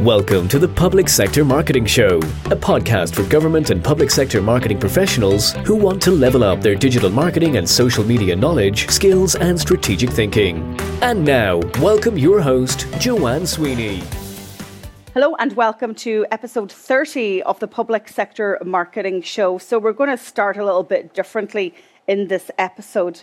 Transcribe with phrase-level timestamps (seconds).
[0.00, 4.78] Welcome to the Public Sector Marketing Show, a podcast for government and public sector marketing
[4.78, 9.58] professionals who want to level up their digital marketing and social media knowledge, skills, and
[9.58, 10.78] strategic thinking.
[11.00, 14.02] And now, welcome your host, Joanne Sweeney.
[15.14, 19.56] Hello and welcome to episode 30 of the Public Sector Marketing Show.
[19.56, 21.74] So, we're going to start a little bit differently
[22.06, 23.22] in this episode.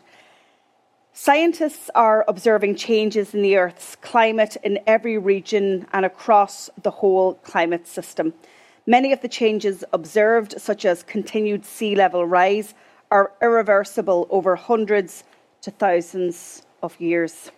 [1.16, 7.35] Scientists are observing changes in the Earth's climate in every region and across the whole
[7.35, 8.34] climate system.
[8.88, 12.73] Many of the changes observed, such as continued sea level rise,
[13.12, 15.23] are irreversible over hundreds
[15.62, 17.52] to thousands of years.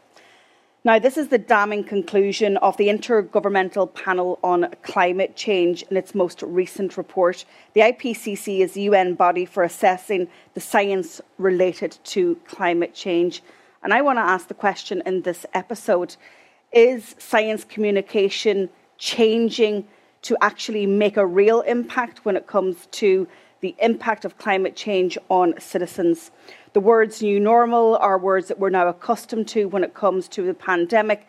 [0.85, 6.13] Now, this is the damning conclusion of the Intergovernmental Panel on Climate Change in its
[6.13, 7.43] most recent report.
[7.73, 13.41] The IPCC is the UN body for assessing the science related to climate change.
[13.81, 16.17] And I want to ask the question in this episode
[16.71, 19.87] Is science communication changing
[20.21, 23.27] to actually make a real impact when it comes to
[23.65, 26.29] the impact of climate change on citizens?
[26.73, 30.43] The words new normal are words that we're now accustomed to when it comes to
[30.43, 31.27] the pandemic,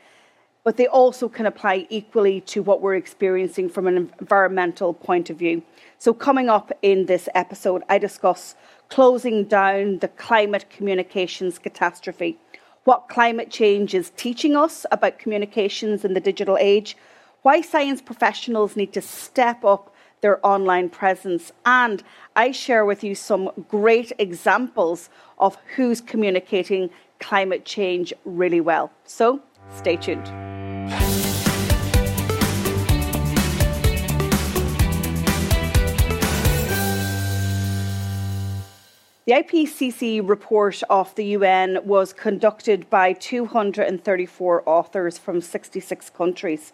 [0.63, 5.39] but they also can apply equally to what we're experiencing from an environmental point of
[5.39, 5.63] view.
[5.97, 8.55] So, coming up in this episode, I discuss
[8.91, 12.39] closing down the climate communications catastrophe,
[12.85, 16.99] what climate change is teaching us about communications in the digital age,
[17.41, 19.91] why science professionals need to step up
[20.27, 21.53] their online presence.
[21.65, 22.03] And
[22.35, 28.91] I share with you some great examples of who's communicating climate change really well.
[29.05, 30.27] So stay tuned.
[39.27, 46.73] The IPCC report of the UN was conducted by 234 authors from 66 countries.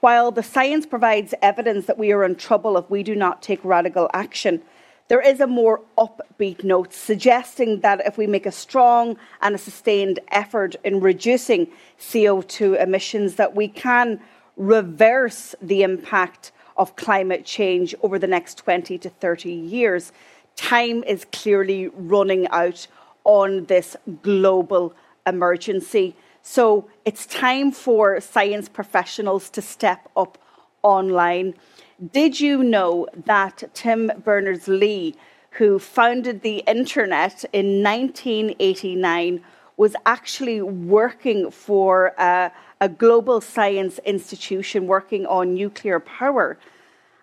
[0.00, 3.62] While the science provides evidence that we are in trouble if we do not take
[3.62, 4.62] radical action,
[5.08, 9.58] there is a more upbeat note suggesting that if we make a strong and a
[9.58, 14.20] sustained effort in reducing CO2 emissions, that we can
[14.56, 20.12] reverse the impact of climate change over the next 20 to 30 years.
[20.56, 22.86] Time is clearly running out
[23.24, 24.94] on this global
[25.26, 26.16] emergency.
[26.52, 30.36] So it's time for science professionals to step up
[30.82, 31.54] online.
[32.10, 35.14] Did you know that Tim Berners Lee,
[35.50, 39.44] who founded the internet in 1989,
[39.76, 42.50] was actually working for a,
[42.80, 46.58] a global science institution working on nuclear power?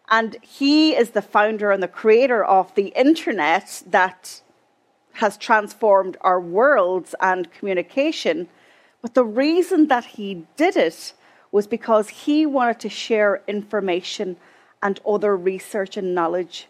[0.07, 4.41] And he is the founder and the creator of the internet that
[5.15, 8.47] has transformed our worlds and communication.
[9.01, 11.13] But the reason that he did it
[11.51, 14.37] was because he wanted to share information
[14.81, 16.67] and other research and knowledge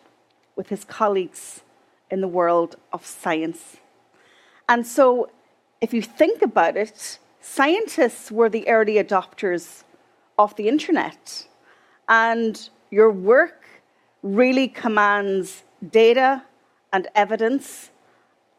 [0.56, 1.62] with his colleagues
[2.10, 3.78] in the world of science.
[4.70, 5.30] And so,
[5.82, 9.84] if you think about it, scientists were the early adopters
[10.38, 11.48] of the internet.
[12.10, 13.66] And your work
[14.24, 16.44] really commands data
[16.92, 17.92] and evidence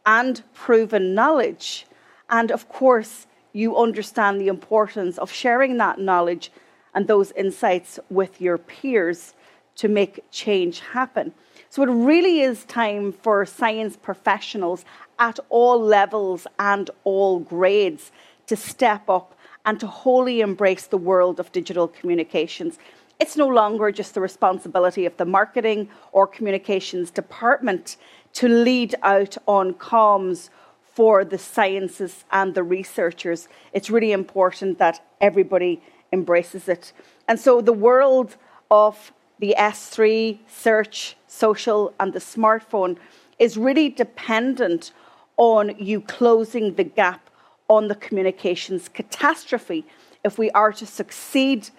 [0.06, 1.86] and proven knowledge.
[2.30, 6.50] And of course, you understand the importance of sharing that knowledge
[6.94, 9.34] and those insights with your peers
[9.76, 11.32] to make change happen.
[11.70, 14.84] So it really is time for science professionals
[15.18, 18.10] at all levels and all grades
[18.46, 19.34] to step up
[19.64, 22.78] and to wholly embrace the world of digital communications.
[23.20, 27.96] It's no longer just the responsibility of the marketing or communications department
[28.34, 30.50] to lead out on comms
[30.98, 33.46] for the sciences and the researchers.
[33.72, 36.92] It's really important that everybody embraces it.
[37.28, 38.34] And so the world
[38.68, 42.96] of the S3, search, social, and the smartphone
[43.38, 44.90] is really dependent
[45.36, 47.30] on you closing the gap
[47.68, 49.86] on the communications catastrophe
[50.24, 51.70] if we are to succeed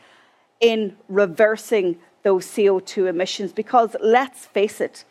[0.61, 3.51] in reversing those CO2 emissions.
[3.51, 5.03] Because let's face it,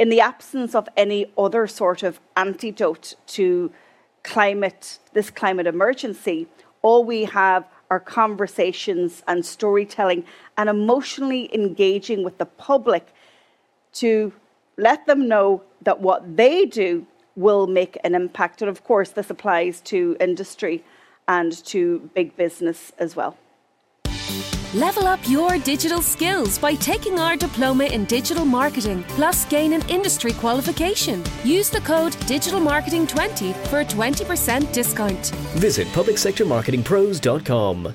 [0.00, 3.70] in the absence of any other sort of antidote to
[4.22, 6.48] climate, this climate emergency,
[6.80, 10.24] all we have are conversations and storytelling
[10.56, 13.08] and emotionally engaging with the public
[13.92, 14.32] to
[14.78, 17.06] let them know that what they do
[17.36, 18.62] will make an impact.
[18.62, 20.82] And of course, this applies to industry
[21.28, 23.36] and to big business as well.
[24.74, 29.82] Level up your digital skills by taking our diploma in digital marketing, plus gain an
[29.88, 31.24] industry qualification.
[31.42, 35.26] Use the code DigitalMarketing20 for a 20% discount.
[35.56, 37.94] Visit publicsectormarketingpros.com.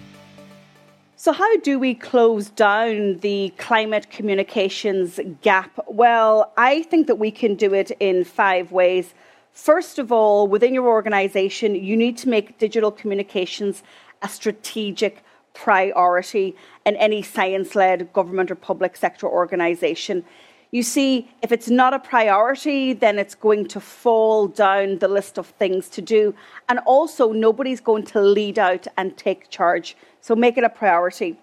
[1.16, 5.80] So, how do we close down the climate communications gap?
[5.88, 9.14] Well, I think that we can do it in five ways.
[9.54, 13.82] First of all, within your organization, you need to make digital communications
[14.22, 15.24] a strategic
[15.56, 16.56] priority
[16.86, 20.24] in any science led government or public sector organization.
[20.72, 25.38] You see, if it's not a priority, then it's going to fall down the list
[25.38, 26.36] of things to do.
[26.68, 29.96] And also, nobody's going to lead out and take charge.
[30.20, 31.40] So make it a priority.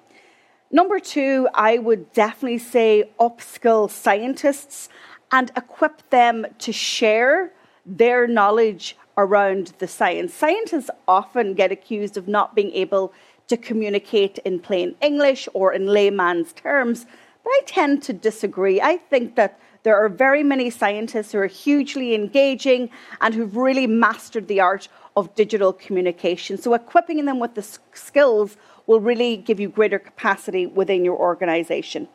[0.71, 4.89] Number two, I would definitely say upskill scientists
[5.31, 7.53] and equip them to share
[7.87, 10.33] their knowledge around the science.
[10.35, 13.13] Scientists often get accused of not being able
[13.49, 17.07] to communicate in plain English or in layman's terms,
[17.45, 18.81] but I tend to disagree.
[18.81, 22.89] I think that there are very many scientists who are hugely engaging
[23.21, 26.57] and who've really mastered the art of digital communication.
[26.57, 28.57] So, equipping them with the skills
[28.87, 32.09] will really give you greater capacity within your organization.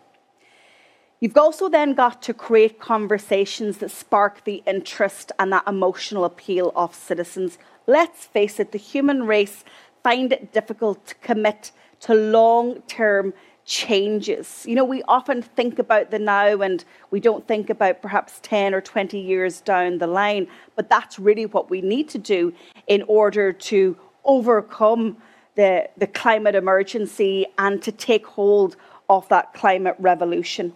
[1.20, 6.72] You've also then got to create conversations that spark the interest and that emotional appeal
[6.76, 7.58] of citizens.
[7.88, 9.64] Let's face it, the human race
[10.08, 13.34] find it difficult to commit to long term
[13.66, 14.64] changes.
[14.66, 18.74] You know, we often think about the now and we don't think about perhaps 10
[18.74, 22.54] or 20 years down the line, but that's really what we need to do
[22.88, 25.18] in order to overcome
[25.56, 28.78] the, the climate emergency and to take hold
[29.10, 30.74] of that climate revolution.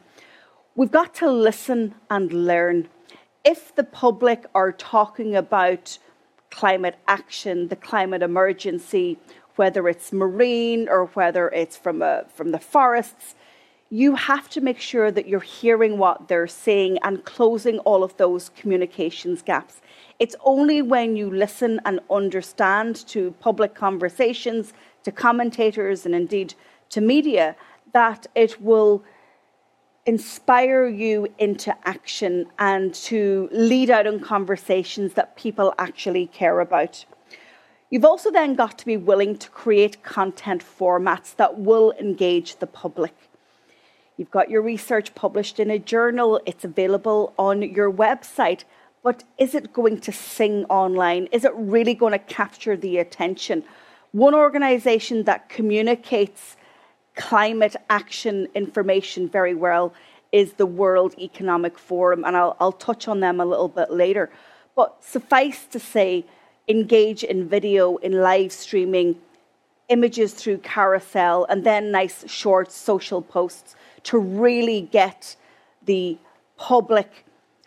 [0.76, 2.90] We've got to listen and learn.
[3.46, 5.98] If the public are talking about
[6.52, 9.18] climate action, the climate emergency,
[9.56, 13.36] whether it's marine or whether it's from, a, from the forests,
[13.90, 18.16] you have to make sure that you're hearing what they're saying and closing all of
[18.16, 19.82] those communications gaps.
[20.18, 24.72] It's only when you listen and understand to public conversations,
[25.04, 26.54] to commentators, and indeed
[26.92, 27.56] to media
[27.92, 29.04] that it will
[30.06, 37.06] inspire you into action and to lead out in conversations that people actually care about.
[37.90, 42.68] You've also then got to be willing to create content formats that will engage the
[42.68, 43.14] public.
[44.18, 48.64] You've got your research published in a journal, it's available on your website,
[49.04, 51.28] but is it going to sing online?
[51.32, 53.64] Is it really going to capture the attention?
[54.12, 56.56] One organization that communicates
[57.16, 59.94] climate action information very well
[60.32, 64.30] is the World Economic Forum, and I'll, I'll touch on them a little bit later.
[64.76, 66.26] But suffice to say,
[66.68, 69.18] engage in video, in live streaming,
[69.90, 75.36] images through carousel, and then nice short social posts to really get
[75.86, 76.18] the
[76.58, 77.26] public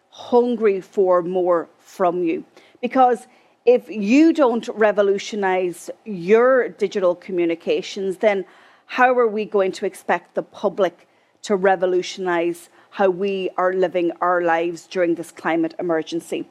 [0.09, 2.45] hungry for more from you.
[2.81, 3.27] Because
[3.67, 8.45] if you don't revolutionize your digital communications, then
[8.87, 11.09] how are we going to expect the public
[11.43, 16.49] to revolutionize how we are living our lives during this climate emergency?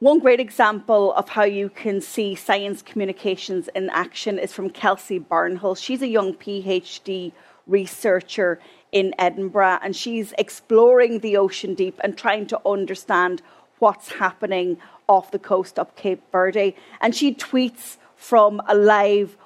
[0.00, 5.18] One great example of how you can see science communications in action is from Kelsey
[5.18, 5.74] Barnhill.
[5.76, 7.32] She's a young PhD
[7.66, 8.60] researcher
[8.92, 13.40] in Edinburgh and she's exploring the ocean deep and trying to understand
[13.78, 14.76] what's happening
[15.08, 16.76] off the coast of Cape Verde.
[17.00, 19.36] And she tweets from a live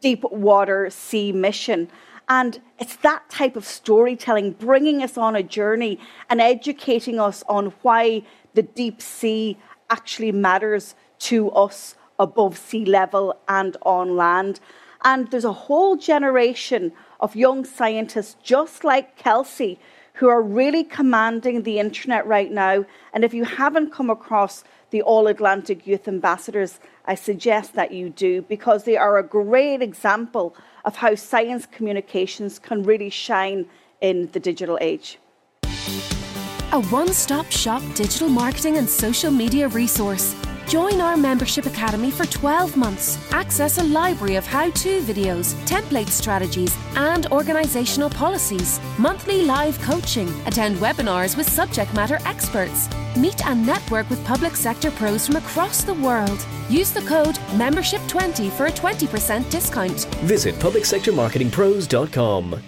[0.00, 1.88] deep water sea mission.
[2.28, 5.98] And it's that type of storytelling bringing us on a journey
[6.30, 8.22] and educating us on why
[8.54, 9.58] the deep sea
[9.90, 14.60] actually matters to us above sea level and on land.
[15.04, 19.78] And there's a whole generation of young scientists just like Kelsey
[20.14, 22.84] who are really commanding the internet right now.
[23.12, 24.64] And if you haven't come across
[24.94, 29.82] the All Atlantic Youth Ambassadors, I suggest that you do because they are a great
[29.82, 33.66] example of how science communications can really shine
[34.00, 35.18] in the digital age.
[35.64, 40.36] A one stop shop digital marketing and social media resource.
[40.68, 43.18] Join our membership academy for 12 months.
[43.32, 48.80] Access a library of how to videos, template strategies, and organizational policies.
[48.98, 50.28] Monthly live coaching.
[50.46, 52.88] Attend webinars with subject matter experts.
[53.16, 56.46] Meet and network with public sector pros from across the world.
[56.70, 60.06] Use the code MEMBERSHIP20 for a 20% discount.
[60.24, 62.62] Visit publicsectormarketingpros.com.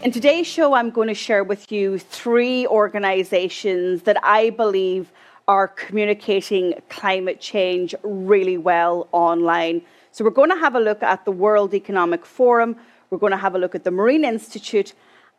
[0.00, 5.10] In today's show, I'm going to share with you three organizations that I believe
[5.48, 9.82] are communicating climate change really well online.
[10.12, 12.76] So, we're going to have a look at the World Economic Forum,
[13.10, 14.92] we're going to have a look at the Marine Institute,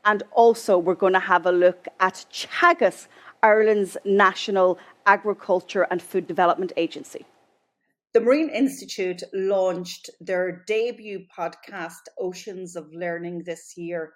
[0.06, 3.08] and also we're going to have a look at Teagasc,
[3.44, 7.26] Ireland's national agriculture and food development agency.
[8.14, 14.14] The Marine Institute launched their debut podcast, Oceans of Learning, this year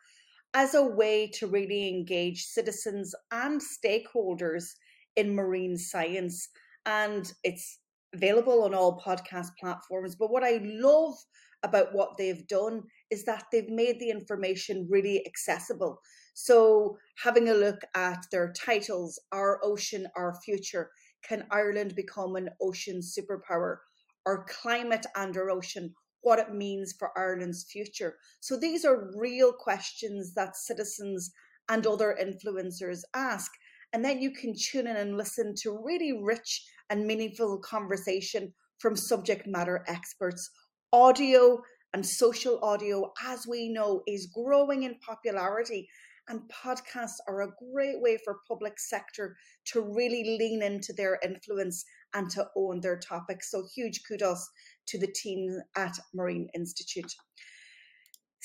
[0.56, 4.74] as a way to really engage citizens and stakeholders
[5.16, 6.50] in marine science.
[6.86, 7.80] And it's
[8.14, 10.16] available on all podcast platforms.
[10.16, 11.16] But what I love
[11.64, 16.00] about what they've done is that they've made the information really accessible.
[16.34, 20.92] So, having a look at their titles, Our Ocean, Our Future,
[21.24, 23.78] Can Ireland Become an Ocean Superpower?
[24.26, 28.18] Our Climate and Our Ocean, what it means for Ireland's future.
[28.40, 31.32] So, these are real questions that citizens
[31.70, 33.52] and other influencers ask.
[33.94, 38.96] And then you can tune in and listen to really rich and meaningful conversation from
[38.96, 40.50] subject matter experts.
[40.92, 41.60] Audio
[41.94, 45.88] and social audio, as we know, is growing in popularity.
[46.28, 49.36] And podcasts are a great way for public sector
[49.74, 51.84] to really lean into their influence
[52.14, 53.52] and to own their topics.
[53.52, 54.50] So huge kudos
[54.88, 57.14] to the team at Marine Institute.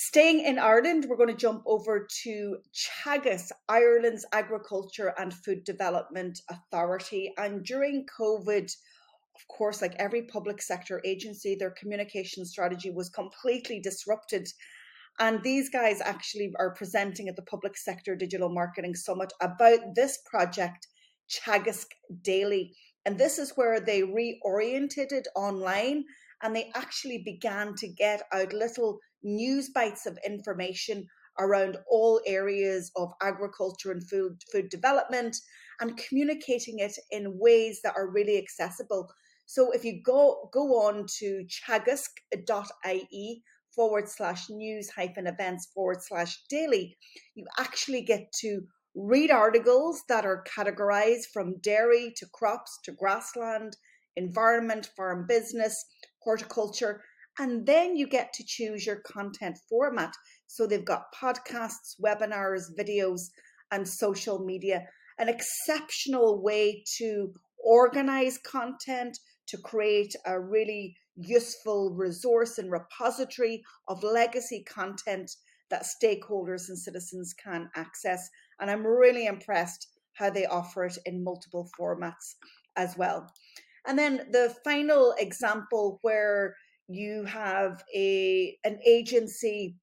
[0.01, 2.59] Staying in Ireland, we're going to jump over to
[3.05, 7.33] Teagasc, Ireland's Agriculture and Food Development Authority.
[7.37, 8.63] And during COVID,
[9.35, 14.47] of course, like every public sector agency, their communication strategy was completely disrupted.
[15.19, 20.21] And these guys actually are presenting at the Public Sector Digital Marketing Summit about this
[20.31, 20.87] project,
[21.29, 21.87] Teagasc
[22.23, 22.73] Daily.
[23.05, 26.05] And this is where they reoriented it online
[26.43, 31.07] and they actually began to get out little news bites of information
[31.39, 35.37] around all areas of agriculture and food food development
[35.81, 39.09] and communicating it in ways that are really accessible.
[39.47, 43.43] So if you go go on to teagasc.ie
[43.75, 46.97] forward slash news hyphen events forward slash daily,
[47.35, 48.63] you actually get to
[48.95, 53.77] read articles that are categorized from dairy to crops to grassland,
[54.17, 55.85] environment, farm business,
[56.29, 57.01] horticulture,
[57.39, 60.13] and then you get to choose your content format.
[60.47, 63.21] So they've got podcasts, webinars, videos,
[63.71, 64.83] and social media.
[65.19, 67.33] An exceptional way to
[67.65, 75.31] organize content, to create a really useful resource and repository of legacy content
[75.71, 78.29] that stakeholders and citizens can access.
[78.61, 82.35] And I'm really impressed how they offer it in multiple formats
[82.77, 83.33] as well.
[83.89, 86.55] And then the final example where
[86.89, 89.77] you have a an agency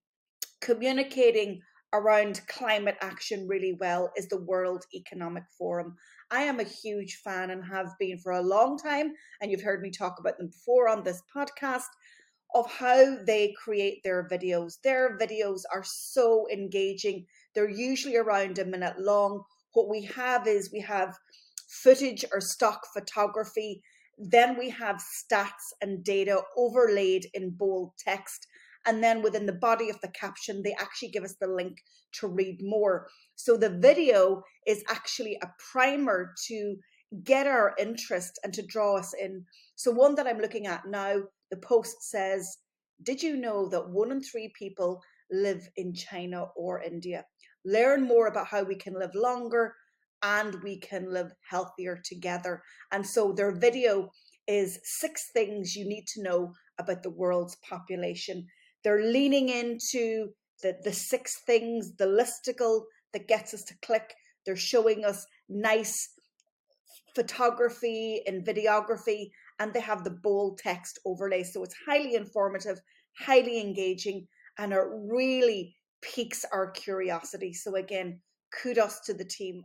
[0.61, 1.59] communicating
[1.91, 5.95] around climate action really well is the World Economic Forum.
[6.29, 9.81] I am a huge fan and have been for a long time, and you've heard
[9.81, 11.89] me talk about them before on this podcast
[12.53, 14.73] of how they create their videos.
[14.83, 17.25] Their videos are so engaging.
[17.55, 19.43] They're usually around a minute long.
[19.73, 21.17] What we have is we have
[21.67, 23.81] footage or stock photography
[24.17, 28.47] then we have stats and data overlaid in bold text.
[28.87, 31.77] And then within the body of the caption, they actually give us the link
[32.19, 33.07] to read more.
[33.35, 36.77] So the video is actually a primer to
[37.23, 39.45] get our interest and to draw us in.
[39.75, 41.17] So, one that I'm looking at now,
[41.51, 42.57] the post says,
[43.03, 47.25] Did you know that one in three people live in China or India?
[47.63, 49.75] Learn more about how we can live longer,
[50.25, 52.63] and we can live healthier together.
[52.91, 54.09] And so their video
[54.47, 58.45] is six things you need to know about the world's population.
[58.83, 60.29] They're leaning into
[60.63, 64.15] the, the six things, the listicle that gets us to click.
[64.45, 66.09] They're showing us nice
[67.13, 69.29] photography and videography,
[69.59, 71.43] and they have the bold text overlay.
[71.43, 72.79] So it's highly informative,
[73.19, 74.27] highly engaging,
[74.57, 77.53] and it really piques our curiosity.
[77.53, 78.19] So, again,
[78.61, 79.63] kudos to the team.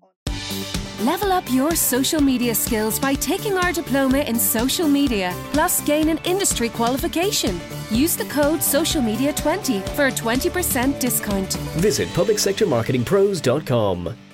[1.00, 6.10] Level up your social media skills by taking our diploma in social media, plus gain
[6.10, 7.58] an industry qualification.
[7.90, 11.54] Use the code SOCIALMEDIA20 for a 20% discount.
[11.78, 14.29] Visit publicsectormarketingpros.com.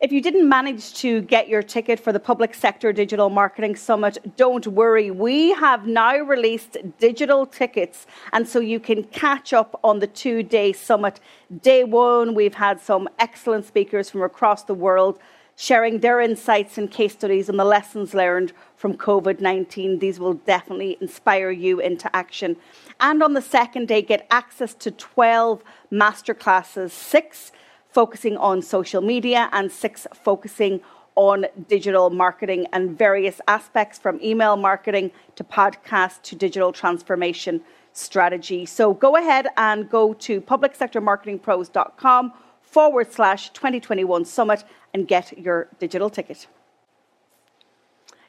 [0.00, 4.16] If you didn't manage to get your ticket for the Public Sector Digital Marketing Summit,
[4.34, 5.10] don't worry.
[5.10, 10.42] We have now released digital tickets, and so you can catch up on the two
[10.42, 11.20] day summit.
[11.60, 15.18] Day one, we've had some excellent speakers from across the world
[15.54, 19.98] sharing their insights and case studies on the lessons learned from COVID 19.
[19.98, 22.56] These will definitely inspire you into action.
[23.00, 27.52] And on the second day, get access to 12 masterclasses, six
[27.92, 30.80] focusing on social media, and six focusing
[31.16, 37.60] on digital marketing and various aspects from email marketing to podcast to digital transformation
[37.92, 38.64] strategy.
[38.64, 42.32] So go ahead and go to publicsectormarketingpros.com
[42.62, 46.46] forward slash 2021 summit and get your digital ticket.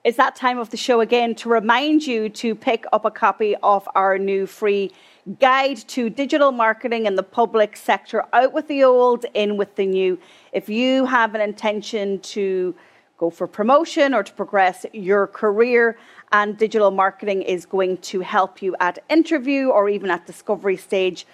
[0.04, 3.56] It's that time of the show again to remind you to pick up a copy
[3.62, 4.92] of our new free
[5.40, 8.26] guide to digital marketing in the public sector.
[8.34, 10.20] Out with the old, in with the new.
[10.52, 12.76] If you have an intention to
[13.18, 15.98] go for promotion or to progress your career,
[16.32, 21.28] and digital marketing is going to help you at interview or even at discovery stage,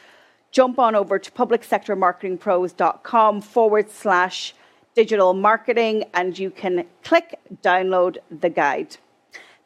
[0.52, 4.56] jump on over to publicsectormarketingpros.com forward slash
[4.96, 8.98] digital marketing and you can click download the guide.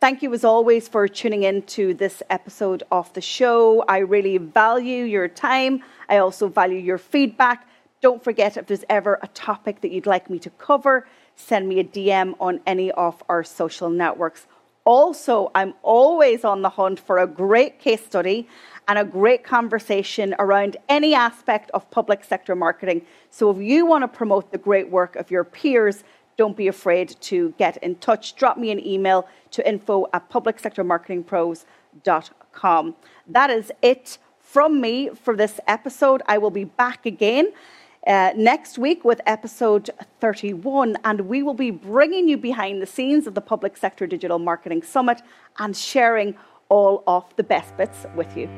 [0.01, 3.85] Thank you as always for tuning in to this episode of the show.
[3.87, 5.83] I really value your time.
[6.09, 7.67] I also value your feedback.
[8.01, 11.05] Don't forget if there's ever a topic that you'd like me to cover,
[11.35, 14.47] send me a DM on any of our social networks.
[14.85, 18.47] Also, I'm always on the hunt for a great case study
[18.87, 23.03] and a great conversation around any aspect of public sector marketing.
[23.29, 26.03] So if you want to promote the great work of your peers,
[26.41, 28.35] don't be afraid to get in touch.
[28.35, 32.95] Drop me an email to info at publicsectormarketingpros.com.
[33.27, 36.23] That is it from me for this episode.
[36.25, 37.53] I will be back again.
[38.07, 43.27] Uh, next week with episode 31, and we will be bringing you behind the scenes
[43.27, 45.21] of the Public Sector Digital Marketing Summit
[45.59, 46.33] and sharing
[46.69, 48.49] all of the best bits with you.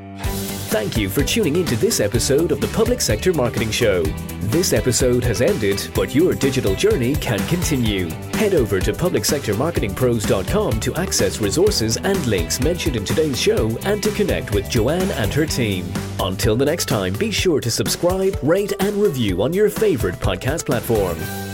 [0.74, 4.02] Thank you for tuning into this episode of the Public Sector Marketing Show.
[4.50, 8.10] This episode has ended, but your digital journey can continue.
[8.32, 14.10] Head over to publicsectormarketingpros.com to access resources and links mentioned in today's show and to
[14.10, 15.86] connect with Joanne and her team.
[16.18, 20.66] Until the next time, be sure to subscribe, rate, and review on your favorite podcast
[20.66, 21.53] platform.